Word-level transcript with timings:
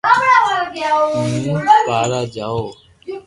ھون 0.75 1.67
ڀارآ 1.87 2.21
جاُو 2.33 2.59